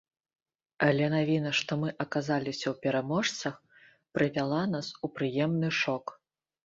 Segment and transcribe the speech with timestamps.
[0.85, 3.55] Але навіна, што мы аказаліся ў пераможцах
[4.19, 6.05] прывяла нас у прыемны шок.